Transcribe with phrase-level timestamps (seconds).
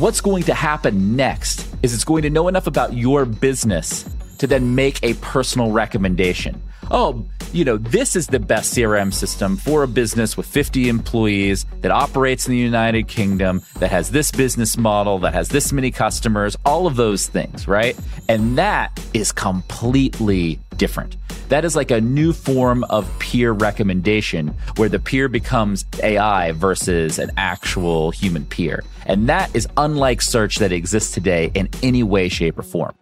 [0.00, 4.46] what's going to happen next is it's going to know enough about your business to
[4.46, 6.62] then make a personal recommendation.
[6.92, 11.64] Oh, you know, this is the best CRM system for a business with 50 employees
[11.82, 15.92] that operates in the United Kingdom, that has this business model, that has this many
[15.92, 17.96] customers, all of those things, right?
[18.28, 21.16] And that is completely different.
[21.48, 27.20] That is like a new form of peer recommendation where the peer becomes AI versus
[27.20, 28.82] an actual human peer.
[29.06, 32.94] And that is unlike search that exists today in any way, shape, or form.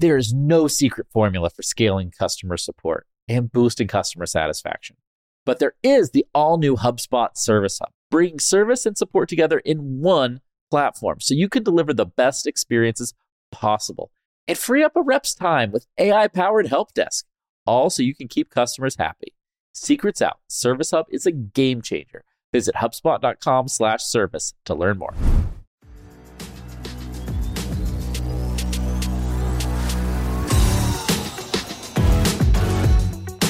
[0.00, 4.96] There is no secret formula for scaling customer support and boosting customer satisfaction.
[5.44, 10.00] But there is the all new HubSpot Service Hub, bringing service and support together in
[10.00, 13.12] one platform so you can deliver the best experiences
[13.50, 14.12] possible
[14.46, 17.26] and free up a rep's time with AI powered help desk,
[17.66, 19.34] all so you can keep customers happy.
[19.72, 20.38] Secrets out.
[20.48, 22.24] Service Hub is a game changer.
[22.52, 25.14] Visit HubSpot.com slash service to learn more.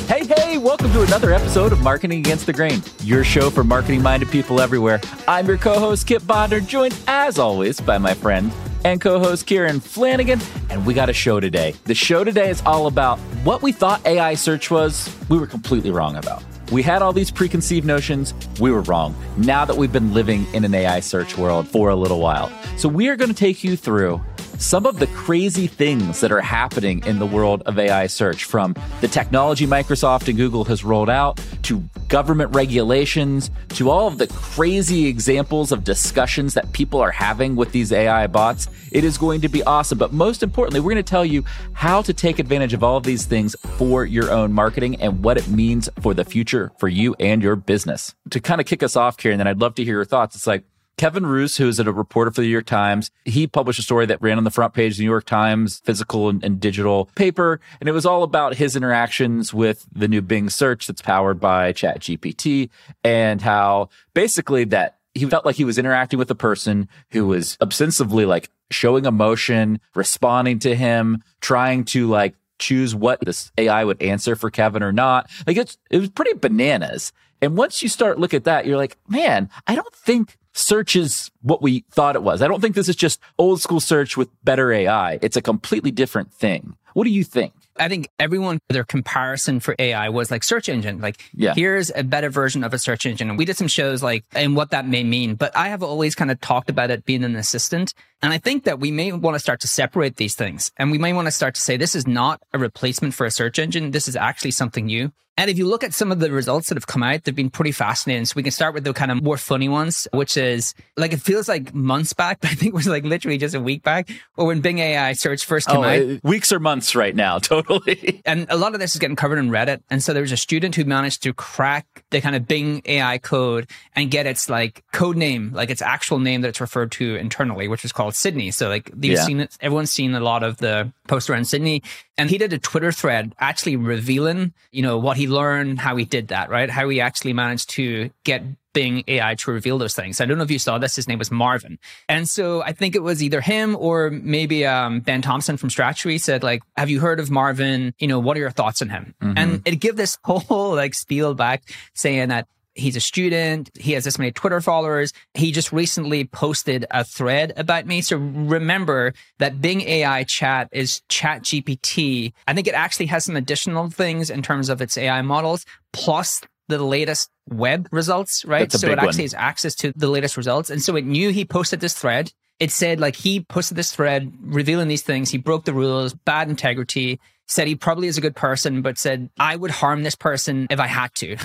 [0.09, 4.01] Hey, hey, welcome to another episode of Marketing Against the Grain, your show for marketing
[4.01, 5.03] minded people everywhere.
[5.28, 8.50] I'm your co host, Kipp Bodnar, joined as always by my friend
[8.87, 10.41] and co host, Kieran Flanagan.
[10.70, 11.75] And we got a show today.
[11.84, 15.91] The show today is all about what we thought AI search was, we were completely
[15.91, 16.43] wrong about.
[16.72, 18.33] We had all these preconceived notions.
[18.59, 19.15] We were wrong.
[19.37, 22.50] Now that we've been living in an AI search world for a little while.
[22.78, 24.22] So we are going to take you through
[24.59, 28.75] some of the crazy things that are happening in the world of AI search from
[29.00, 34.27] the technology Microsoft and Google has rolled out to government regulations to all of the
[34.27, 38.69] crazy examples of discussions that people are having with these AI bots.
[38.91, 39.98] It is going to be awesome.
[39.98, 43.05] But most importantly, we're going to tell you how to take advantage of all of
[43.05, 47.15] these things for your own marketing and what it means for the future for you
[47.20, 48.15] and your business.
[48.31, 50.34] To kind of kick us off, Kieran, then I'd love to hear your thoughts.
[50.34, 50.65] It's like,
[50.98, 54.04] Kevin Roose, who is a reporter for the New York Times, he published a story
[54.06, 57.06] that ran on the front page of the New York Times physical and, and, digital
[57.14, 57.60] paper.
[57.81, 61.72] And it was all about his interactions with the new Bing search that's powered by
[61.72, 62.69] ChatGPT
[63.04, 67.56] and how basically that he felt like he was interacting with a person who was
[67.60, 74.03] ostensibly like showing emotion, responding to him, trying to like choose what this AI would
[74.03, 75.31] answer for Kevin or not.
[75.47, 77.12] Like it's, it was pretty bananas.
[77.41, 81.30] And once you start look at that, you're like, man, I don't think search is
[81.42, 82.42] what we thought it was.
[82.42, 85.19] I don't think this is just old school search with better AI.
[85.22, 86.76] It's a completely different thing.
[86.94, 87.52] What do you think?
[87.80, 91.00] I think everyone, their comparison for AI was like search engine.
[91.00, 91.54] Like, yeah.
[91.54, 93.28] here's a better version of a search engine.
[93.28, 95.36] And we did some shows like, and what that may mean.
[95.36, 97.94] But I have always kind of talked about it being an assistant.
[98.20, 100.72] And I think that we may want to start to separate these things.
[100.76, 103.30] And we may want to start to say, this is not a replacement for a
[103.30, 103.92] search engine.
[103.92, 105.12] This is actually something new.
[105.38, 107.49] And if you look at some of the results that have come out, they've been
[107.49, 108.25] pretty fascinating.
[108.25, 111.21] So we can start with the kind of more funny ones, which is like it
[111.21, 114.10] feels like months back, but I think it was like literally just a week back,
[114.37, 116.25] or when Bing AI search first came oh, out.
[116.25, 118.21] Weeks or months right now, totally.
[118.26, 119.81] and a lot of this is getting covered in Reddit.
[119.91, 123.19] And so there was a student who managed to crack the kind of Bing AI
[123.19, 127.15] code and get its like code name, like its actual name that it's referred to
[127.15, 128.50] internally, which was called Sydney.
[128.50, 129.25] So like you've yeah.
[129.25, 131.84] seen it, everyone's seen a lot of the post around Sydney.
[132.16, 136.05] And he did a Twitter thread actually revealing, you know, what he learned, how he
[136.05, 136.69] did that, right?
[136.69, 138.43] How he actually managed to get
[138.75, 140.21] Bing AI to reveal those things.
[140.21, 140.94] I don't know if you saw this.
[140.94, 141.78] His name was Marvin.
[142.09, 146.21] And so I think it was either him or maybe um, Ben Thompson from Stratechery
[146.21, 147.94] said, like, have you heard of Marvin?
[147.99, 149.15] You know, what are your thoughts on him?
[149.21, 149.38] Mm-hmm.
[149.38, 152.47] And it give this whole like spiel back saying that
[152.78, 153.71] he's a student.
[153.78, 155.12] He has this many Twitter followers.
[155.34, 158.00] He just recently posted a thread about me.
[158.00, 162.33] So remember that Bing AI chat is chat GPT.
[162.47, 166.41] I think it actually has some additional things in terms of its AI models, plus
[166.69, 168.71] the latest web results, right?
[168.71, 169.25] So it actually one.
[169.25, 170.71] has access to the latest results.
[170.71, 172.33] And so it knew he posted this thread.
[172.61, 175.31] It said like he posted this thread revealing these things.
[175.31, 179.31] He broke the rules, bad integrity said he probably is a good person, but said,
[179.38, 181.36] I would harm this person if I had to.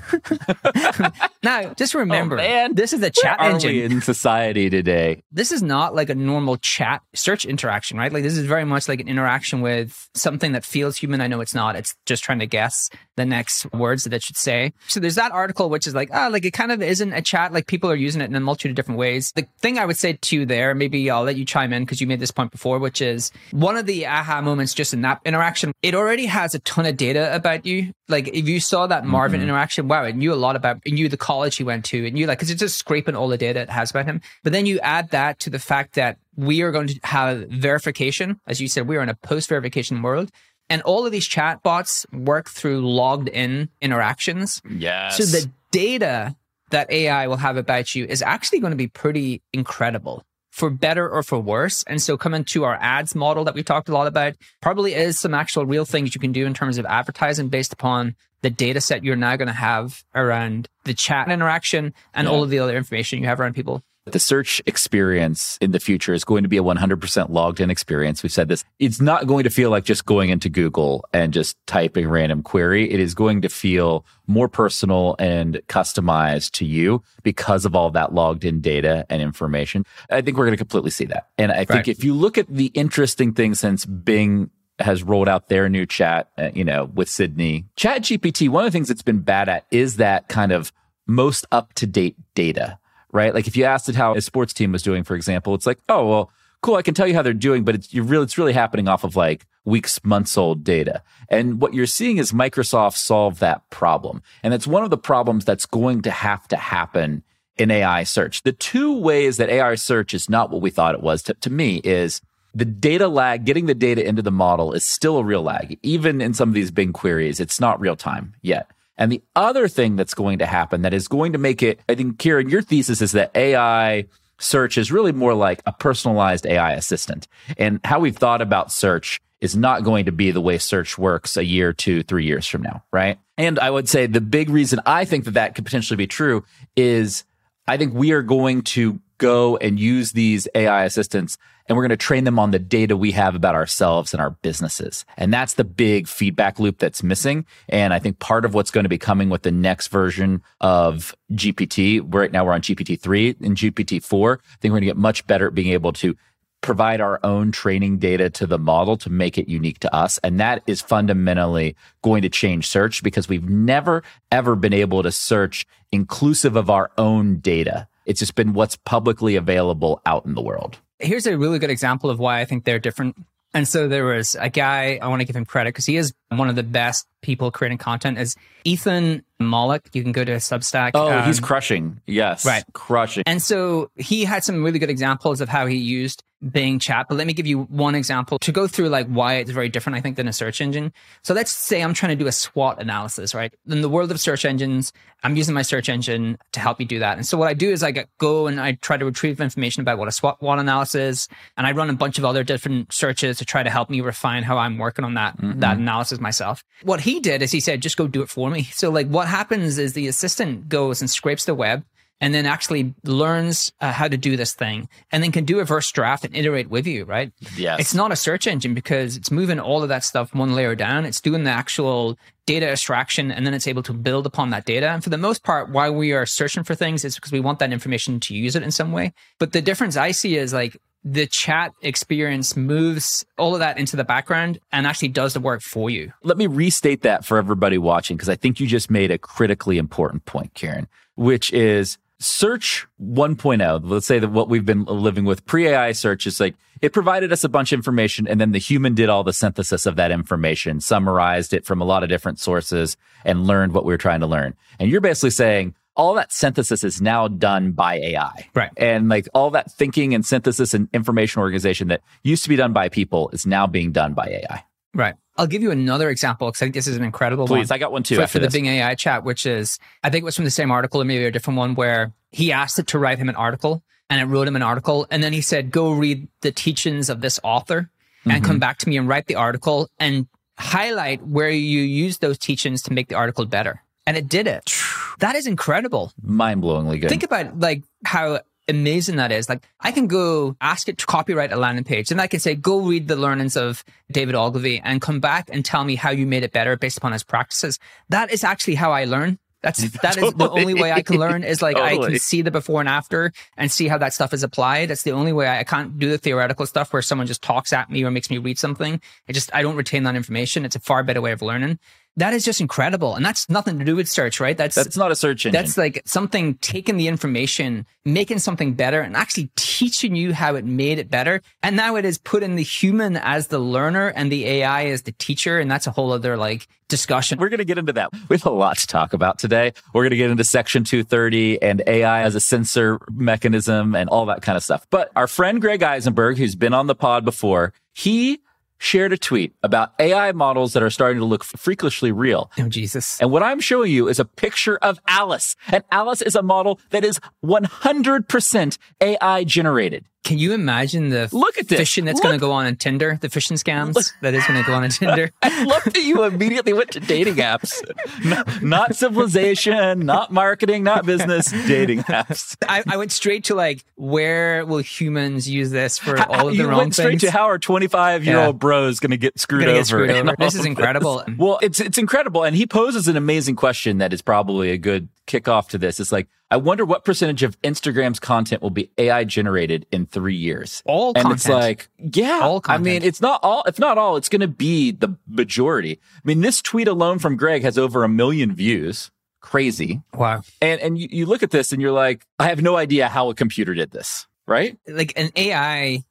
[1.43, 3.75] now, just oh, remember, oh, this is a chat Where engine.
[3.75, 5.23] in society today?
[5.31, 8.11] This is not like a normal chat search interaction, right?
[8.11, 11.21] Like this is very much like an interaction with something that feels human.
[11.21, 11.75] I know it's not.
[11.77, 14.73] It's just trying to guess the next words that it should say.
[14.87, 17.21] So there's that article, which is like, ah, oh, like it kind of isn't a
[17.21, 17.53] chat.
[17.53, 19.31] Like people are using it in a multitude of different ways.
[19.35, 22.01] The thing I would say to you there, maybe I'll let you chime in because
[22.01, 25.21] you made this point before, which is one of the aha moments just in that
[25.25, 25.71] interaction.
[25.81, 27.93] It it already has a ton of data about you.
[28.07, 29.49] Like if you saw that Marvin mm-hmm.
[29.49, 32.15] interaction, wow, it knew a lot about, it knew the college he went to, and
[32.15, 34.19] knew like, cause it's just scraping all the data it has about him.
[34.43, 38.39] But then you add that to the fact that we are going to have verification.
[38.47, 40.31] As you said, we are in a post verification world.
[40.69, 44.61] And all of these chatbots work through logged in interactions.
[44.69, 45.17] Yes.
[45.17, 46.35] So the data
[46.71, 51.09] that AI will have about you is actually going to be pretty incredible for better
[51.09, 51.83] or for worse.
[51.87, 55.19] And so coming to our ads model that we talked a lot about probably is
[55.19, 58.79] some actual real things you can do in terms of advertising based upon the data
[58.79, 62.31] set you're now going to have around the chat interaction and yeah.
[62.31, 63.81] all of the other information you have around people.
[64.05, 68.21] The search experience in the future is going to be a 100% logged in experience.
[68.21, 68.65] We've said this.
[68.77, 72.91] It's not going to feel like just going into Google and just typing random query.
[72.91, 78.13] It is going to feel more personal and customized to you because of all that
[78.13, 79.85] logged in data and information.
[80.09, 81.29] I think we're going to completely see that.
[81.37, 85.47] And I think if you look at the interesting thing since Bing has rolled out
[85.47, 89.01] their new chat, uh, you know, with Sydney, Chat GPT, one of the things it's
[89.01, 90.73] been bad at is that kind of
[91.07, 92.79] most up to date data
[93.13, 93.33] right?
[93.33, 95.79] Like if you asked it how a sports team was doing, for example, it's like,
[95.87, 96.31] oh, well,
[96.61, 96.75] cool.
[96.75, 99.15] I can tell you how they're doing, but it's really, it's really happening off of
[99.15, 101.01] like weeks, months old data.
[101.29, 104.21] And what you're seeing is Microsoft solve that problem.
[104.41, 107.23] And it's one of the problems that's going to have to happen
[107.57, 108.41] in AI search.
[108.41, 111.49] The two ways that AI search is not what we thought it was to, to
[111.49, 112.21] me is
[112.55, 115.77] the data lag, getting the data into the model is still a real lag.
[115.83, 118.69] Even in some of these big queries, it's not real time yet.
[118.97, 121.95] And the other thing that's going to happen that is going to make it, I
[121.95, 124.05] think, Kieran, your thesis is that AI
[124.39, 127.27] search is really more like a personalized AI assistant.
[127.57, 131.35] And how we've thought about search is not going to be the way search works
[131.37, 133.19] a year, two, three years from now, right?
[133.37, 136.45] And I would say the big reason I think that that could potentially be true
[136.75, 137.23] is
[137.67, 141.37] I think we are going to go and use these AI assistants
[141.67, 144.31] and we're going to train them on the data we have about ourselves and our
[144.31, 145.05] businesses.
[145.17, 147.45] And that's the big feedback loop that's missing.
[147.69, 151.15] And I think part of what's going to be coming with the next version of
[151.31, 154.33] GPT, right now we're on GPT 3 and GPT 4.
[154.33, 156.15] I think we're going to get much better at being able to
[156.61, 160.17] provide our own training data to the model to make it unique to us.
[160.19, 164.01] And that is fundamentally going to change search because we've never,
[164.31, 167.87] ever been able to search inclusive of our own data.
[168.05, 170.79] It's just been what's publicly available out in the world.
[170.99, 173.15] Here's a really good example of why I think they're different.
[173.53, 176.13] And so there was a guy, I want to give him credit because he is
[176.29, 179.81] one of the best people creating content is Ethan Mollick.
[179.93, 180.91] You can go to Substack.
[180.95, 182.01] Oh, um, he's crushing.
[182.07, 182.45] Yes.
[182.45, 182.63] Right.
[182.73, 183.23] Crushing.
[183.27, 187.07] And so he had some really good examples of how he used Bing chat.
[187.07, 189.97] But let me give you one example to go through like why it's very different,
[189.97, 190.91] I think, than a search engine.
[191.21, 193.53] So let's say I'm trying to do a SWOT analysis, right?
[193.67, 194.91] In the world of search engines,
[195.23, 197.17] I'm using my search engine to help me do that.
[197.17, 199.97] And so what I do is I go and I try to retrieve information about
[199.97, 201.27] what a SWOT analysis is.
[201.55, 204.43] And I run a bunch of other different searches to try to help me refine
[204.43, 205.59] how I'm working on that, mm-hmm.
[205.61, 206.63] that analysis myself.
[206.83, 208.63] What he did is he said, just go do it for me.
[208.63, 211.83] So like what happens is the assistant goes and scrapes the web
[212.23, 215.65] and then actually learns uh, how to do this thing and then can do a
[215.65, 217.33] first draft and iterate with you, right?
[217.57, 217.81] Yes.
[217.81, 221.03] It's not a search engine because it's moving all of that stuff one layer down.
[221.03, 224.87] It's doing the actual data extraction and then it's able to build upon that data.
[224.87, 227.59] And for the most part, why we are searching for things is because we want
[227.59, 229.11] that information to use it in some way.
[229.37, 233.97] But the difference I see is like the chat experience moves all of that into
[233.97, 236.13] the background and actually does the work for you.
[236.23, 239.77] Let me restate that for everybody watching because I think you just made a critically
[239.77, 245.45] important point, Kieran, which is search 1.0 let's say that what we've been living with
[245.45, 248.93] pre-ai search is like it provided us a bunch of information and then the human
[248.93, 252.97] did all the synthesis of that information summarized it from a lot of different sources
[253.25, 256.83] and learned what we were trying to learn and you're basically saying all that synthesis
[256.83, 258.49] is now done by AI.
[258.55, 258.71] Right.
[258.77, 262.73] And like all that thinking and synthesis and information organization that used to be done
[262.73, 264.63] by people is now being done by AI.
[264.93, 265.15] Right.
[265.35, 267.75] I'll give you another example because I think this is an incredible Please, one.
[267.75, 268.15] I got one too.
[268.17, 270.71] For, for the Bing AI chat, which is, I think it was from the same
[270.71, 273.83] article or maybe a different one where he asked it to write him an article
[274.09, 275.07] and it wrote him an article.
[275.09, 277.89] And then he said, go read the teachings of this author
[278.25, 278.45] and mm-hmm.
[278.45, 282.83] come back to me and write the article and highlight where you use those teachings
[282.83, 283.81] to make the article better.
[284.05, 284.71] And it did it.
[285.19, 286.11] That is incredible.
[286.21, 287.09] Mind blowingly good.
[287.09, 289.49] Think about like how amazing that is.
[289.49, 292.55] Like I can go ask it to copyright a landing page and I can say,
[292.55, 296.25] go read the learnings of David Ogilvy and come back and tell me how you
[296.25, 297.79] made it better based upon his practices.
[298.09, 299.39] That is actually how I learn.
[299.61, 300.27] That's that totally.
[300.27, 302.05] is the only way I can learn is like totally.
[302.05, 304.89] I can see the before and after and see how that stuff is applied.
[304.89, 307.71] That's the only way I, I, can't do the theoretical stuff where someone just talks
[307.71, 309.01] at me or makes me read something.
[309.27, 310.65] I just I don't retain that information.
[310.65, 311.79] It's a far better way of learning
[312.17, 313.15] that is just incredible.
[313.15, 314.55] And that's nothing to do with search, right?
[314.55, 315.59] That's that's not a search engine.
[315.59, 320.65] That's like something taking the information, making something better, and actually teaching you how it
[320.65, 321.41] made it better.
[321.63, 325.11] And now it is putting the human as the learner and the AI as the
[325.13, 325.59] teacher.
[325.59, 327.39] And that's a whole other like discussion.
[327.39, 328.11] We're going to get into that.
[328.29, 329.73] We have a lot to talk about today.
[329.93, 334.27] We're going to get into Section 230 and AI as a censor mechanism and all
[334.27, 334.85] that kind of stuff.
[334.91, 338.41] But our friend Greg Eisenberg, who's been on the pod before, he
[338.83, 342.51] shared a tweet about AI models that are starting to look freakishly real.
[342.57, 343.19] Oh, Jesus.
[343.21, 345.55] And what I'm showing you is a picture of Alice.
[345.69, 350.05] And Alice is a model that is 100% AI generated.
[350.23, 351.79] Can you imagine the Look at this.
[351.81, 353.17] phishing that's going to go on in Tinder?
[353.19, 355.31] The fishing scams that is going to go on in Tinder.
[355.41, 357.81] I love that you immediately went to dating apps.
[358.23, 362.55] Not, not civilization, not marketing, not business, dating apps.
[362.67, 366.63] I, I went straight to like, where will humans use this for all of the
[366.63, 367.21] you wrong went straight things?
[367.23, 368.57] to how are 25 year old Yeah.
[368.59, 369.73] bros going to get screwed over?
[369.77, 370.35] get screwed over.
[370.39, 371.23] This is incredible.
[371.37, 375.09] Well, it's it's incredible, and he poses an amazing question that is probably a good
[375.27, 375.99] kickoff to this.
[375.99, 380.35] It's like, I wonder what percentage of Instagram's content will be AI generated in three
[380.35, 380.83] years.
[380.85, 383.63] All and it's like, yeah, All I mean, it's not all.
[383.65, 385.99] If not all, it's going to be the majority.
[386.15, 389.09] I mean, this tweet alone from Greg has over a million views.
[389.41, 390.01] Crazy.
[390.13, 390.43] Wow.
[390.61, 393.29] And and you, you look at this and you're like, I have no idea how
[393.29, 394.77] a computer did this, right?
[394.87, 396.03] Like an AI,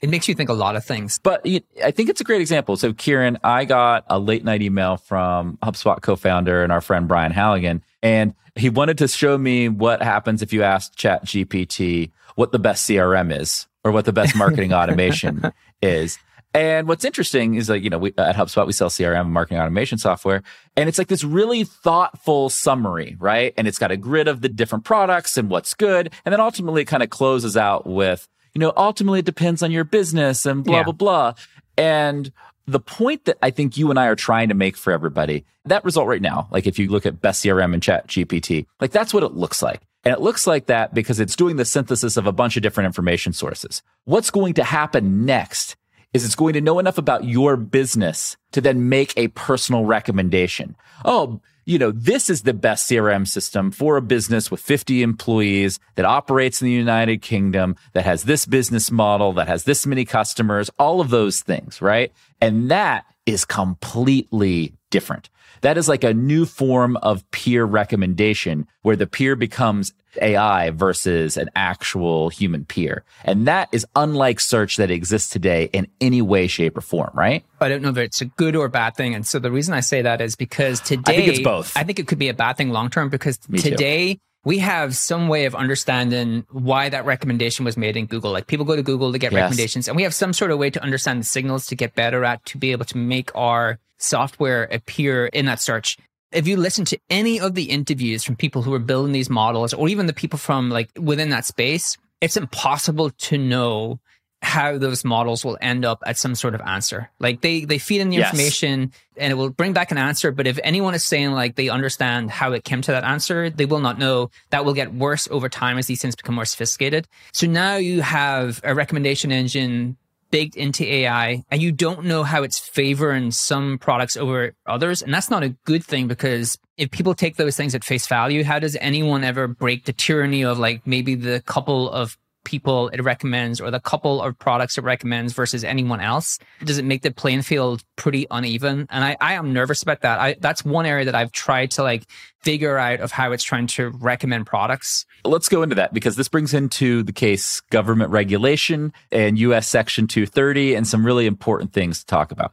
[0.00, 1.20] it makes you think a lot of things.
[1.22, 1.46] But
[1.84, 2.76] I think it's a great example.
[2.76, 7.06] So, Kieran, I got a late night email from HubSpot co founder and our friend
[7.06, 12.10] Brian Halligan, and he wanted to show me what happens if you ask Chat GPT
[12.34, 15.52] what the best CRM is or what the best marketing automation
[15.82, 16.18] is.
[16.52, 19.60] And what's interesting is like, you know, we, at HubSpot, we sell CRM and marketing
[19.60, 20.42] automation software.
[20.76, 23.54] And it's like this really thoughtful summary, right?
[23.56, 26.12] And it's got a grid of the different products and what's good.
[26.24, 29.70] And then ultimately it kind of closes out with, you know, ultimately it depends on
[29.70, 30.82] your business and blah, Yeah.
[30.84, 31.32] blah, blah.
[31.78, 32.32] And
[32.70, 35.84] the point that I think you and I are trying to make for everybody, that
[35.84, 39.12] result right now, like if you look at best CRM and chat GPT, like that's
[39.12, 39.82] what it looks like.
[40.04, 42.86] And it looks like that because it's doing the synthesis of a bunch of different
[42.86, 43.82] information sources.
[44.04, 45.76] What's going to happen next
[46.12, 50.76] is it's going to know enough about your business to then make a personal recommendation.
[51.04, 55.78] Oh, you know, this is the best CRM system for a business with 50 employees
[55.94, 60.04] that operates in the United Kingdom, that has this business model, that has this many
[60.04, 62.12] customers, all of those things, right?
[62.40, 65.30] And that is completely different.
[65.60, 71.36] That is like a new form of peer recommendation where the peer becomes AI versus
[71.36, 73.04] an actual human peer.
[73.24, 77.44] And that is unlike search that exists today in any way, shape, or form, right?
[77.60, 79.14] I don't know if it's a good or bad thing.
[79.14, 81.76] And so the reason I say that is because today, I think it's both.
[81.76, 83.70] I think it could be a bad thing long term because Me too.
[83.70, 88.32] today we have some way of understanding why that recommendation was made in Google.
[88.32, 89.42] Like people go to Google to get Yes.
[89.42, 92.24] recommendations, and we have some sort of way to understand the signals to get better
[92.24, 95.98] at to be able to make our software appear in that search.
[96.32, 99.74] If you listen to any of the interviews from people who are building these models,
[99.74, 103.98] or even the people from like within that space, it's impossible to know
[104.42, 107.10] how those models will end up at some sort of answer.
[107.18, 108.32] Like they they feed in the Yes.
[108.32, 110.32] information and it will bring back an answer.
[110.32, 113.66] But if anyone is saying like they understand how it came to that answer, they
[113.66, 114.30] will not know.
[114.48, 117.06] That will get worse over time as these things become more sophisticated.
[117.32, 119.98] So now you have a recommendation engine
[120.30, 125.02] baked into AI and you don't know how it's favoring some products over others.
[125.02, 128.42] And that's not a good thing because if people take those things at face value,
[128.44, 133.02] how does anyone ever break the tyranny of like maybe the couple of people it
[133.02, 136.38] recommends or the couple of products it recommends versus anyone else?
[136.64, 138.86] Does it make the playing field pretty uneven?
[138.90, 140.20] And I, I am nervous about that.
[140.20, 142.04] I, that's one area that I've tried to like
[142.42, 145.06] figure out of how it's trying to recommend products.
[145.24, 150.06] Let's go into that because this brings into the case government regulation and US Section
[150.06, 152.52] 230 and some really important things to talk about.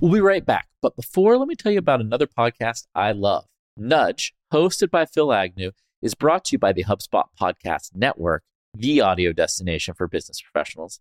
[0.00, 0.68] We'll be right back.
[0.82, 3.46] But before, let me tell you about another podcast I love.
[3.76, 5.72] Nudge, hosted by Phil Agnew,
[6.02, 11.00] is brought to you by the HubSpot Podcast Network, the audio destination for business professionals.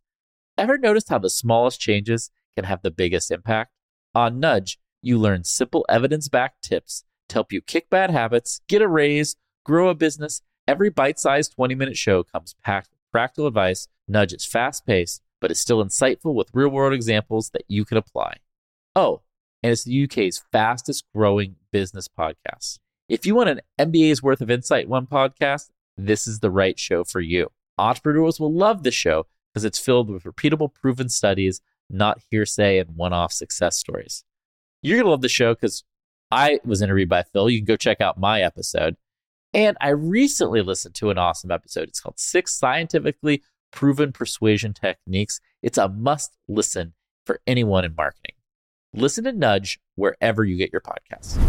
[0.57, 3.71] Ever noticed how the smallest changes can have the biggest impact?
[4.13, 8.81] On Nudge, you learn simple evidence backed tips to help you kick bad habits, get
[8.81, 10.41] a raise, grow a business.
[10.67, 13.87] Every bite sized 20 minute show comes packed with practical advice.
[14.07, 17.97] Nudge is fast paced, but is still insightful with real world examples that you can
[17.97, 18.37] apply.
[18.95, 19.21] Oh,
[19.63, 22.79] and it's the UK's fastest growing business podcast.
[23.09, 26.79] If you want an MBA's worth of insight in one podcast, this is the right
[26.79, 27.49] show for you.
[27.77, 32.95] Entrepreneurs will love this show because it's filled with repeatable, proven studies, not hearsay and
[32.95, 34.23] one off success stories.
[34.81, 35.83] You're going to love the show because
[36.31, 37.49] I was interviewed by Phil.
[37.49, 38.95] You can go check out my episode.
[39.53, 41.87] And I recently listened to an awesome episode.
[41.87, 45.39] It's called Six Scientifically Proven Persuasion Techniques.
[45.61, 46.93] It's a must listen
[47.25, 48.35] for anyone in marketing.
[48.93, 51.39] Listen to Nudge wherever you get your podcasts.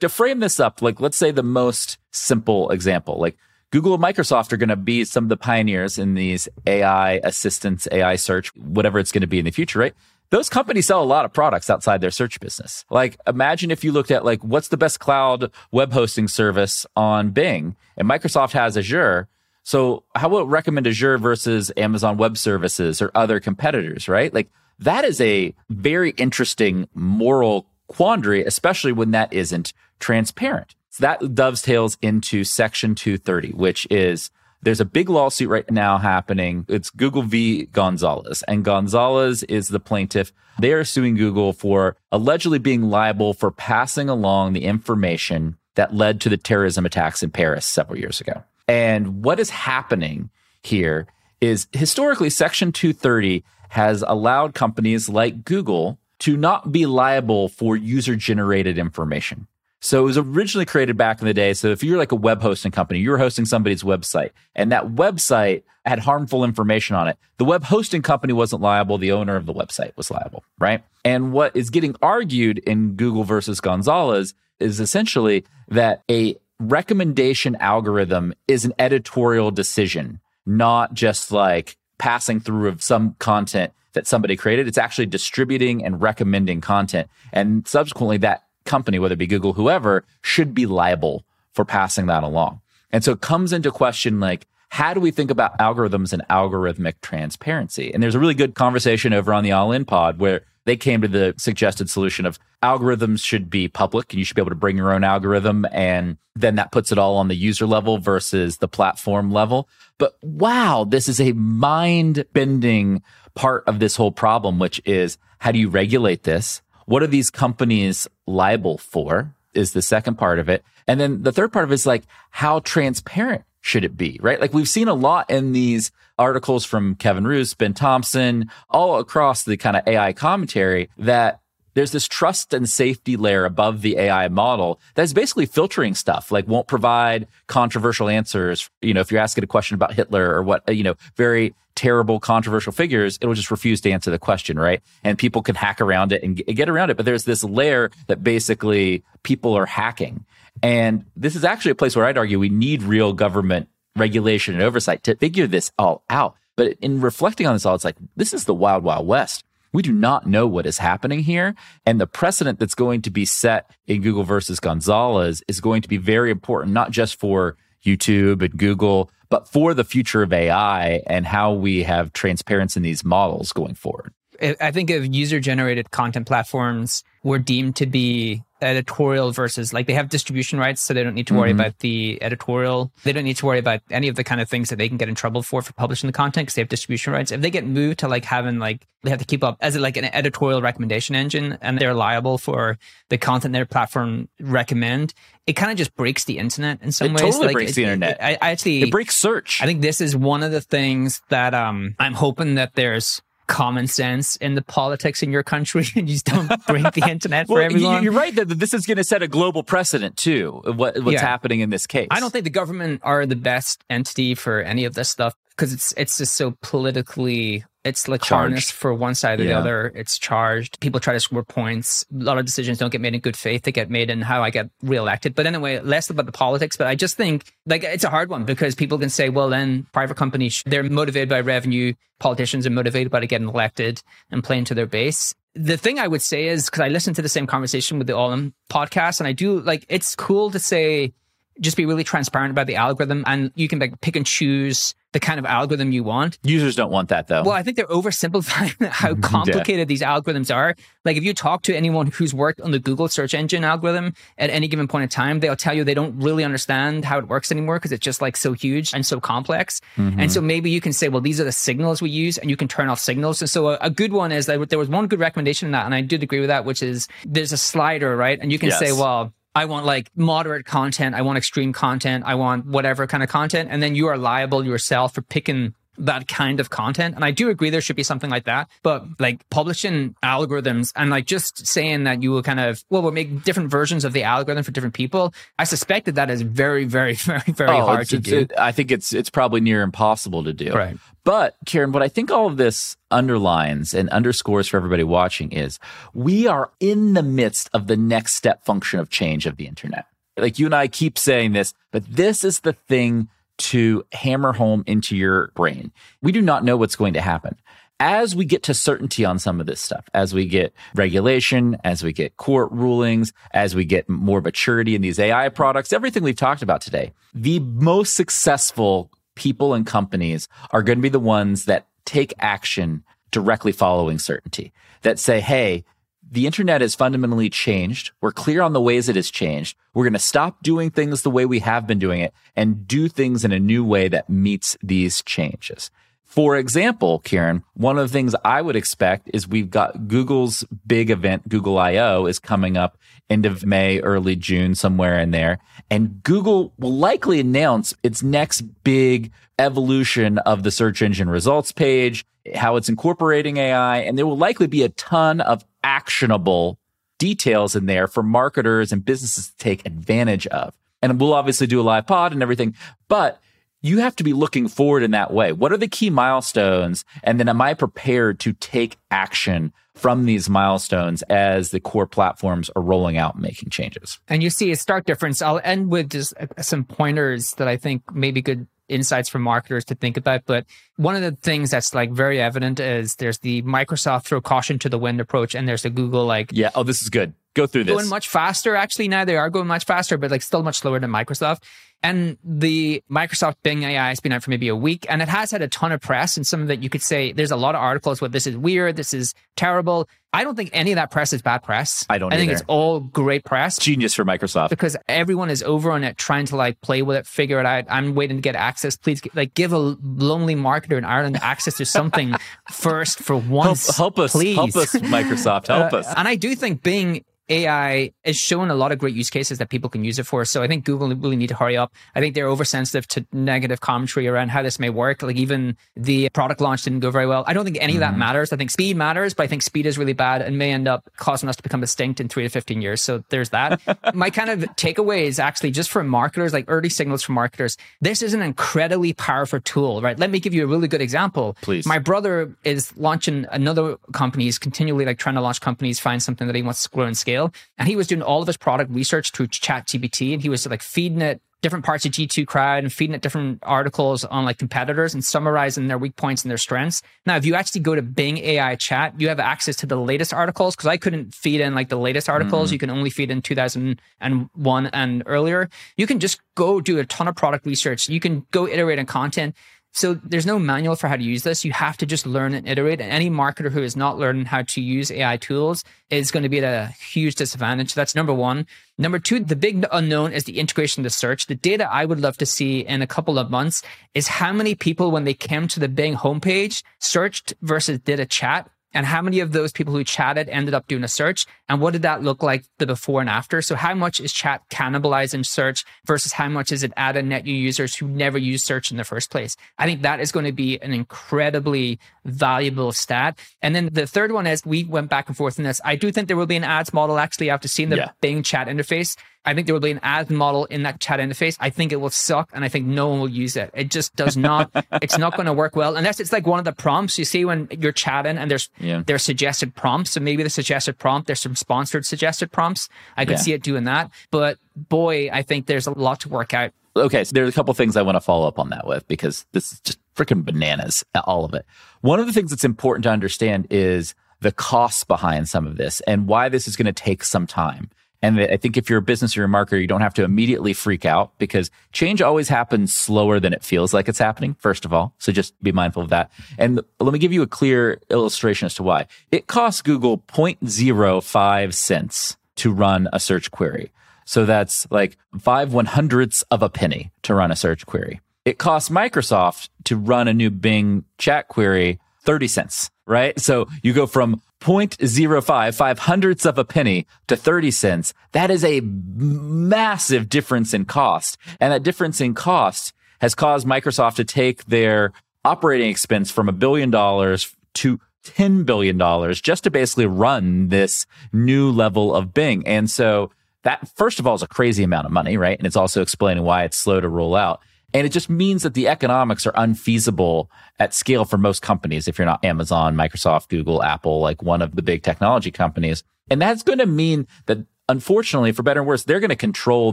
[0.00, 3.36] To frame this up, like let's say the most simple example, like
[3.72, 7.88] Google and Microsoft are going to be some of the pioneers in these AI assistants,
[7.90, 9.94] AI search, whatever it's going to be in the future, right?
[10.28, 12.84] Those companies sell a lot of products outside their search business.
[12.90, 17.30] Like imagine if you looked at like what's the best cloud web hosting service on
[17.30, 19.28] Bing and Microsoft has Azure.
[19.62, 24.32] So how would it recommend Azure versus Amazon Web Services or other competitors, right?
[24.34, 30.74] Like that is a very interesting moral quandary, especially when that isn't transparent.
[30.92, 34.30] So that dovetails into Section 230, which is
[34.60, 36.66] there's a big lawsuit right now happening.
[36.68, 37.64] It's Google v.
[37.64, 40.32] Gonzalez, and Gonzalez is the plaintiff.
[40.58, 46.20] They are suing Google for allegedly being liable for passing along the information that led
[46.20, 48.44] to the terrorism attacks in Paris several years ago.
[48.68, 50.28] And what is happening
[50.62, 51.06] here
[51.40, 58.14] is historically, Section 230 has allowed companies like Google to not be liable for user
[58.14, 59.48] generated information.
[59.82, 61.54] So it was originally created back in the day.
[61.54, 65.64] So if you're like a web hosting company, you're hosting somebody's website and that website
[65.84, 67.18] had harmful information on it.
[67.38, 68.96] The web hosting company wasn't liable.
[68.96, 70.84] The owner of the website was liable, right?
[71.04, 78.34] And what is getting argued in Google versus Gonzalez is essentially that a recommendation algorithm
[78.46, 84.68] is an editorial decision, not just like passing through of some content that somebody created.
[84.68, 87.10] It's actually distributing and recommending content.
[87.32, 92.22] And subsequently that company, whether it be Google, whoever, should be liable for passing that
[92.22, 92.60] along.
[92.90, 96.94] And so it comes into question like, how do we think about algorithms and algorithmic
[97.02, 97.92] transparency?
[97.92, 101.02] And there's a really good conversation over on the All In Pod where they came
[101.02, 104.56] to the suggested solution of algorithms should be public and you should be able to
[104.56, 105.66] bring your own algorithm.
[105.72, 109.68] And then that puts it all on the user level versus the platform level.
[109.98, 113.02] But wow, this is a mind bending
[113.34, 116.62] part of this whole problem, which is how do you regulate this?
[116.86, 119.34] What are these companies liable for?
[119.54, 120.64] Is the second part of it.
[120.86, 124.18] And then the third part of it is like, how transparent should it be?
[124.22, 124.40] Right?
[124.40, 129.42] Like we've seen a lot in these articles from Kevin Roose, Ben Thompson, all across
[129.42, 131.40] the kind of AI commentary that
[131.74, 136.46] there's this trust and safety layer above the AI model that's basically filtering stuff, like
[136.46, 138.68] won't provide controversial answers.
[138.82, 142.20] You know, if you're asking a question about Hitler or what, you know, very terrible
[142.20, 144.82] controversial figures, it'll just refuse to answer the question, right?
[145.04, 146.96] And people can hack around it and get around it.
[146.96, 150.24] But there's this layer that basically people are hacking.
[150.62, 154.62] And this is actually a place where I'd argue we need real government regulation and
[154.62, 156.36] oversight to figure this all out.
[156.56, 159.44] But in reflecting on this all, it's like, this is the wild, wild west.
[159.72, 161.54] We do not know what is happening here.
[161.86, 165.88] And the precedent that's going to be set in Google versus Gonzalez is going to
[165.88, 171.02] be very important, not just for YouTube and Google, but for the future of AI
[171.06, 174.12] and how we have transparency in these models going forward.
[174.42, 179.92] I think if user generated content platforms were deemed to be editorial versus like they
[179.92, 181.60] have distribution rights, so they don't need to worry mm-hmm.
[181.60, 182.92] about the editorial.
[183.04, 184.96] They don't need to worry about any of the kind of things that they can
[184.96, 187.32] get in trouble for for publishing the content because they have distribution rights.
[187.32, 189.96] If they get moved to like having like they have to keep up as like
[189.96, 192.78] an editorial recommendation engine and they're liable for
[193.08, 195.14] the content their platform recommend,
[195.46, 197.20] it kind of just breaks the internet in some it ways.
[197.20, 198.22] Totally like, breaks it, the internet.
[198.22, 199.60] I, I actually it breaks search.
[199.62, 203.86] I think this is one of the things that um I'm hoping that there's common
[203.86, 207.58] sense in the politics in your country and you just don't break the internet well,
[207.58, 208.02] for everyone.
[208.02, 210.62] You're right that this is going to set a global precedent too.
[210.64, 211.20] What, what's yeah.
[211.20, 212.08] happening in this case?
[212.10, 215.72] I don't think the government are the best entity for any of this stuff because
[215.72, 219.54] it's it's just so politically it's like harnessed for one side or yeah.
[219.54, 219.92] the other.
[219.94, 220.78] It's charged.
[220.80, 222.04] People try to score points.
[222.12, 223.62] A lot of decisions don't get made in good faith.
[223.62, 225.34] They get made in how I get reelected.
[225.34, 226.76] But anyway, less about the politics.
[226.76, 229.86] But I just think like it's a hard one because people can say, well, then
[229.92, 231.94] private companies, they're motivated by revenue.
[232.20, 235.34] Politicians are motivated by getting elected and playing to their base.
[235.54, 238.16] The thing I would say is because I listened to the same conversation with the
[238.16, 241.12] All In podcast and I do like, it's cool to say,
[241.60, 245.20] just be really transparent about the algorithm and you can like pick and choose the
[245.20, 246.38] kind of algorithm you want.
[246.42, 247.42] Users don't want that though.
[247.42, 249.84] Well, I think they're oversimplifying how complicated yeah.
[249.84, 250.74] these algorithms are.
[251.04, 254.50] Like if you talk to anyone who's worked on the Google search engine algorithm at
[254.50, 257.52] any given point in time, they'll tell you they don't really understand how it works
[257.52, 259.80] anymore because it's just like so huge and so complex.
[259.96, 260.20] Mm-hmm.
[260.20, 262.56] And so maybe you can say, well, these are the signals we use and you
[262.56, 263.42] can turn off signals.
[263.42, 265.84] And so a, a, good one is that there was one good recommendation in that.
[265.84, 268.38] And I did agree with that, which is there's a slider, right?
[268.40, 268.78] And you can yes.
[268.78, 271.14] say, well, I want like moderate content.
[271.14, 272.24] I want extreme content.
[272.26, 273.68] I want whatever kind of content.
[273.70, 277.14] And then you are liable yourself for picking that kind of content.
[277.14, 278.68] And I do agree there should be something like that.
[278.82, 283.12] But like publishing algorithms and like just saying that you will kind of, well, we'll
[283.12, 285.34] make different versions of the algorithm for different people.
[285.58, 288.40] I suspect that that is very, very, very, very oh, hard to do.
[288.40, 290.72] It, I think it's, it's probably near impossible to do.
[290.72, 290.96] Right.
[291.24, 295.78] But Kieran, what I think all of this underlines and underscores for everybody watching is
[296.14, 300.06] we are in the midst of the next step function of change of the internet.
[300.36, 303.28] Like you and I keep saying this, but this is the thing
[303.62, 305.92] to hammer home into your brain.
[306.20, 307.56] We do not know what's going to happen.
[308.00, 312.02] As we get to certainty on some of this stuff, as we get regulation, as
[312.02, 316.34] we get court rulings, as we get more maturity in these AI products, everything we've
[316.34, 321.66] talked about today, the most successful people and companies are going to be the ones
[321.66, 324.72] that take action directly following certainty
[325.02, 325.84] that say, Hey,
[326.32, 328.10] the internet has fundamentally changed.
[328.22, 329.76] We're clear on the ways it has changed.
[329.92, 333.08] We're going to stop doing things the way we have been doing it and do
[333.08, 335.90] things in a new way that meets these changes.
[336.24, 341.10] For example, Kieran, one of the things I would expect is we've got Google's big
[341.10, 342.24] event, Google I.O.
[342.24, 342.96] is coming up
[343.28, 345.58] end of May, early June, somewhere in there.
[345.90, 352.24] And Google will likely announce its next big evolution of the search engine results page,
[352.54, 353.98] how it's incorporating AI.
[353.98, 356.78] And there will likely be a ton of actionable
[357.18, 360.74] details in there for marketers and businesses to take advantage of.
[361.00, 362.74] And we'll obviously do a live pod and everything,
[363.08, 363.40] but
[363.82, 365.52] you have to be looking forward in that way.
[365.52, 367.04] What are the key milestones?
[367.22, 372.70] And then am I prepared to take action from these milestones as the core platforms
[372.74, 374.20] are rolling out and making changes?
[374.28, 375.42] And you see a stark difference.
[375.42, 379.38] I'll end with just uh, some pointers that I think may be good insights for
[379.38, 380.42] marketers to think about.
[380.46, 384.78] But one of the things that's like very evident is there's the Microsoft throw caution
[384.80, 387.34] to the wind approach, and there's the Google like, yeah, oh, this is good.
[387.54, 387.94] Go through this.
[387.94, 388.74] Going much faster.
[388.76, 391.62] Actually, now they are going much faster, but like still much slower than Microsoft.
[392.02, 395.50] And the Microsoft Bing AI has been out for maybe a week and it has
[395.50, 396.36] had a ton of press.
[396.36, 398.56] And some of it you could say there's a lot of articles where this is
[398.56, 400.08] weird, this is terrible.
[400.34, 402.06] I don't think any of that press is bad press.
[402.08, 402.60] I don't I think either.
[402.60, 403.78] it's all great press.
[403.78, 404.70] Genius for Microsoft.
[404.70, 407.84] Because everyone is over on it trying to like play with it, figure it out.
[407.88, 408.96] I'm waiting to get access.
[408.96, 412.34] Please like give a lonely marketer in Ireland access to something
[412.70, 413.96] first for once.
[413.96, 414.32] Help, help us.
[414.32, 414.56] Please.
[414.56, 415.66] Help us, Microsoft.
[415.66, 416.06] Help uh, us.
[416.16, 419.68] And I do think Bing AI is showing a lot of great use cases that
[419.68, 420.44] people can use it for.
[420.44, 421.91] So I think Google really need to hurry up.
[422.14, 425.22] I think they're oversensitive to negative commentary around how this may work.
[425.22, 427.44] Like even the product launch didn't go very well.
[427.46, 427.96] I don't think any mm-hmm.
[427.96, 428.18] of that mm-hmm.
[428.18, 428.52] matters.
[428.52, 431.10] I think speed matters, but I think speed is really bad and may end up
[431.16, 433.00] causing us to become extinct in three to 15 years.
[433.00, 433.80] So there's that.
[434.14, 437.76] My kind of takeaway is actually just for marketers, like early signals for marketers.
[438.00, 440.18] This is an incredibly powerful tool, right?
[440.18, 441.56] Let me give you a really good example.
[441.62, 441.86] Please.
[441.86, 444.44] My brother is launching another company.
[444.44, 447.16] He's continually like trying to launch companies, find something that he wants to grow and
[447.16, 447.52] scale.
[447.78, 450.82] And he was doing all of his product research through ChatGPT, and he was like
[450.82, 455.14] feeding it different parts of G2 crowd and feeding it different articles on like competitors
[455.14, 457.02] and summarizing their weak points and their strengths.
[457.24, 460.34] Now, if you actually go to Bing AI chat, you have access to the latest
[460.34, 462.68] articles because I couldn't feed in like the latest articles.
[462.68, 462.72] Mm.
[462.72, 465.70] You can only feed in 2001 and earlier.
[465.96, 468.08] You can just go do a ton of product research.
[468.08, 469.56] You can go iterate on content.
[469.94, 471.66] So there's no manual for how to use this.
[471.66, 473.00] You have to just learn and iterate.
[473.00, 476.48] And any marketer who is not learning how to use AI tools is going to
[476.48, 477.92] be at a huge disadvantage.
[477.92, 478.66] That's number one.
[478.96, 481.46] Number two, the big unknown is the integration to search.
[481.46, 483.82] The data I would love to see in a couple of months
[484.14, 488.26] is how many people, when they came to the Bing homepage, searched versus did a
[488.26, 491.46] chat and how many of those people who chatted ended up doing a search?
[491.68, 493.62] And what did that look like the before and after?
[493.62, 497.54] So how much is chat cannibalizing search versus how much is it adding net new
[497.54, 499.56] users who never used search in the first place?
[499.78, 503.38] I think that is going to be an incredibly valuable stat.
[503.62, 505.80] And then the third one is we went back and forth in this.
[505.84, 508.10] I do think there will be an ads model actually after seeing the yeah.
[508.20, 511.56] bing chat interface I think there will be an ad model in that chat interface.
[511.58, 513.70] I think it will suck and I think no one will use it.
[513.74, 514.70] It just does not,
[515.02, 517.44] it's not going to work well unless it's like one of the prompts you see
[517.44, 519.02] when you're chatting and there's, yeah.
[519.04, 520.12] there's suggested prompts.
[520.12, 522.88] So maybe the suggested prompt, there's some sponsored suggested prompts.
[523.16, 523.38] I could yeah.
[523.38, 524.10] see it doing that.
[524.30, 526.72] But boy, I think there's a lot to work out.
[526.94, 527.24] Okay.
[527.24, 529.72] So there's a couple things I want to follow up on that with because this
[529.72, 531.66] is just freaking bananas, all of it.
[532.00, 536.00] One of the things that's important to understand is the costs behind some of this
[536.02, 537.90] and why this is going to take some time.
[538.22, 540.72] And I think if you're a business or a marketer, you don't have to immediately
[540.72, 544.92] freak out because change always happens slower than it feels like it's happening, first of
[544.92, 545.12] all.
[545.18, 546.30] So just be mindful of that.
[546.56, 549.06] And let me give you a clear illustration as to why.
[549.32, 553.90] It costs Google 0.05 cents to run a search query.
[554.24, 558.20] So that's like five one hundredths of a penny to run a search query.
[558.44, 563.38] It costs Microsoft to run a new Bing chat query 30 cents, right?
[563.40, 568.14] So you go from 0.05, five hundredths of a penny to 30 cents.
[568.32, 571.36] That is a massive difference in cost.
[571.60, 575.12] And that difference in cost has caused Microsoft to take their
[575.44, 578.98] operating expense from a billion dollars to $10 billion
[579.34, 582.66] just to basically run this new level of Bing.
[582.66, 583.30] And so
[583.62, 585.58] that, first of all, is a crazy amount of money, right?
[585.58, 587.60] And it's also explaining why it's slow to roll out.
[587.94, 592.08] And it just means that the economics are unfeasible at scale for most companies.
[592.08, 596.02] If you're not Amazon, Microsoft, Google, Apple, like one of the big technology companies.
[596.30, 599.92] And that's going to mean that unfortunately, for better or worse, they're going to control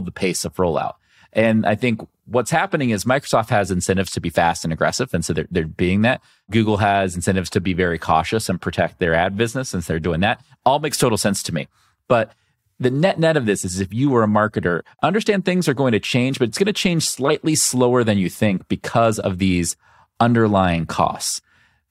[0.00, 0.94] the pace of rollout.
[1.32, 5.12] And I think what's happening is Microsoft has incentives to be fast and aggressive.
[5.14, 6.22] And so they're, they're being that.
[6.50, 9.74] Google has incentives to be very cautious and protect their ad business.
[9.74, 10.42] And so they're doing that.
[10.64, 11.68] All makes total sense to me.
[12.08, 12.32] But
[12.80, 15.92] the net net of this is if you were a marketer, understand things are going
[15.92, 19.76] to change, but it's going to change slightly slower than you think because of these
[20.18, 21.42] underlying costs.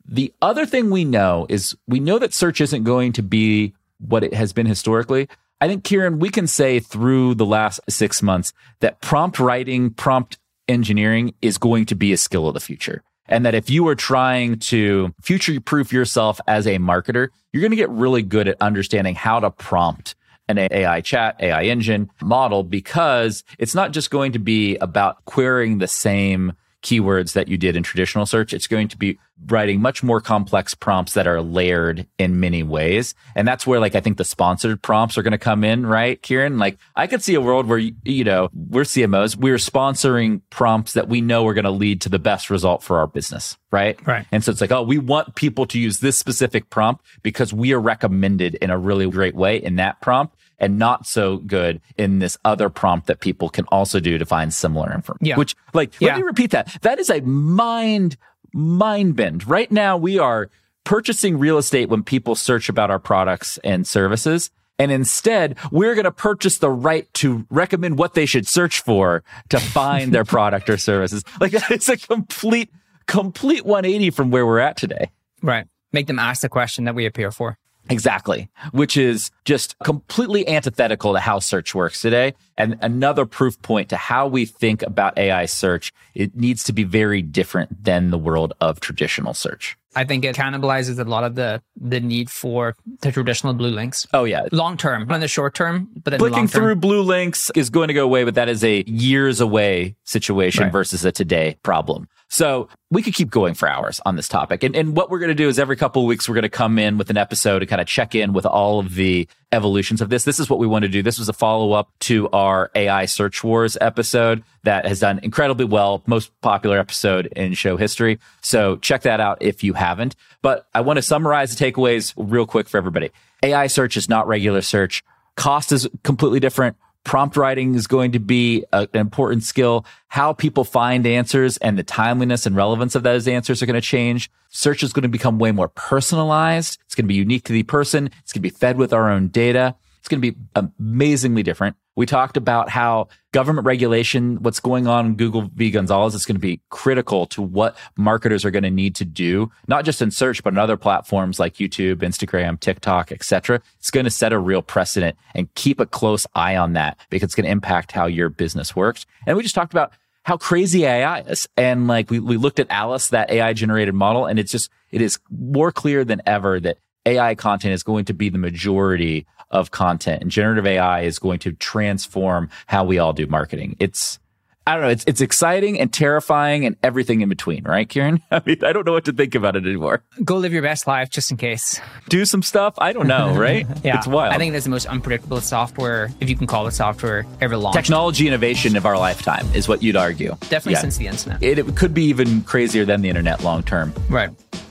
[0.04, 4.24] The other thing we know is we know that search isn't going to be what
[4.24, 5.30] it has been historically.
[5.62, 10.40] I think, Kieran, we can say through the last six months that prompt writing, prompt
[10.68, 13.04] engineering is going to be a skill of the future.
[13.28, 17.72] And that if you are trying to future proof yourself as a marketer, you're going
[17.72, 20.16] to get really good at understanding how to prompt
[20.50, 25.78] an AI chat, AI engine model, because it's not just going to be about querying
[25.78, 28.54] the same keywords that you did in traditional search.
[28.54, 33.16] It's going to be writing much more complex prompts that are layered in many ways.
[33.36, 36.22] And that's where like I think the sponsored prompts are going to come in, right,
[36.22, 36.58] Kieran?
[36.58, 41.08] Like I could see a world where, you know, we're CMOs, we're sponsoring prompts that
[41.08, 44.00] we know are going to lead to the best result for our business, right?
[44.06, 44.26] Right.
[44.32, 47.74] And so it's like, oh, we want people to use this specific prompt because we
[47.74, 52.20] are recommended in a really great way in that prompt and not so good in
[52.20, 55.26] this other prompt that people can also do to find similar information.
[55.26, 55.38] Yeah.
[55.38, 56.10] Which, like, Yeah.
[56.10, 56.76] let me repeat that.
[56.82, 58.18] That is a mind,
[58.54, 59.48] mind bend.
[59.48, 60.50] Right now, we are
[60.84, 64.50] purchasing real estate when people search about our products and services.
[64.78, 69.24] And instead, we're going to purchase the right to recommend what they should search for
[69.50, 71.24] to find their product or services.
[71.40, 72.70] Like, is a complete,
[73.06, 75.12] complete 180 from where we're at today.
[75.42, 75.68] Right.
[75.92, 77.58] Make them ask the question that we appear for.
[77.90, 82.36] Exactly, which is just completely antithetical to how search works today.
[82.56, 86.84] And another proof point to how we think about AI search, it needs to be
[86.84, 89.76] very different than the world of traditional search.
[89.96, 94.06] I think it cannibalizes a lot of the the need for the traditional blue links.
[94.14, 94.48] Oh, yeah.
[94.52, 97.70] Long term, not in the short term, but in Clicking long through blue links is
[97.70, 100.72] going to go away, but that is a years away situation Right.
[100.72, 102.08] versus a today problem.
[102.32, 104.64] So we could keep going for hours on this topic.
[104.64, 106.50] And, and what we're going to do is every couple of weeks, we're going to
[106.50, 110.00] come in with an episode to kind of check in with all of the evolutions
[110.00, 110.26] of this.
[110.26, 111.02] This is what we want to do.
[111.02, 115.66] This was a follow up to our AI search wars episode that has done incredibly
[115.66, 118.20] well, most popular episode in show history.
[118.42, 120.16] So check that out if you haven't.
[120.42, 123.10] But I want to summarize the takeaways real quick for everybody.
[123.44, 125.04] AI search is not regular search.
[125.36, 126.78] Cost is completely different.
[127.06, 129.86] Prompt writing is going to be a- an important skill.
[130.10, 133.82] How people find answers and the timeliness and relevance of those answers are going to
[133.82, 134.30] change.
[134.50, 136.78] Search is going to become way more personalized.
[136.86, 138.08] It's going to be unique to the person.
[138.22, 139.76] It's going to be fed with our own data.
[140.00, 141.76] It's going to be amazingly different.
[141.96, 145.70] We talked about how government regulation, what's going on Google v.
[145.70, 149.52] Gonzalez is going to be critical to what marketers are going to need to do,
[149.68, 153.62] not just in search, but in other platforms like YouTube, Instagram, TikTok, etc.
[153.80, 157.28] It's going to set a real precedent and keep a close eye on that because
[157.28, 159.06] it's going to impact how your business works.
[159.28, 159.92] And we just talked about
[160.24, 161.50] how crazy AI is.
[161.58, 165.02] And like we, we looked at Alice, that AI generated model, and it's just, it
[165.02, 169.72] is more clear than ever that AI content is going to be the majority of
[169.72, 173.76] content and generative AI is going to transform how we all do marketing.
[173.80, 174.20] It's,
[174.68, 174.90] I don't know.
[174.90, 178.22] It's, it's exciting and terrifying and everything in between, right, Kieran?
[178.32, 180.04] I mean, I don't know what to think about it anymore.
[180.24, 181.82] Go live your best life just in case.
[182.10, 182.76] Do some stuff.
[182.78, 183.66] I don't know, right?
[183.84, 183.98] Yeah.
[183.98, 184.36] It's wild.
[184.36, 187.78] I think that's the most unpredictable software, if you can call it software, ever launched.
[187.78, 190.36] technology innovation of our lifetime is what you'd argue.
[190.42, 190.82] Definitely Yeah.
[190.82, 191.42] since the internet.
[191.42, 193.92] It, it could be even crazier than the internet long term.
[194.10, 194.30] right.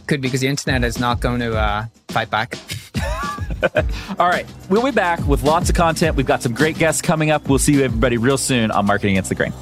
[0.08, 2.56] Could be because the internet is not going to uh, fight back.
[4.18, 4.46] All right.
[4.70, 6.16] We'll be back with lots of content.
[6.16, 7.46] We've got some great guests coming up.
[7.48, 9.52] We'll see you everybody real soon on Marketing Against the Grain.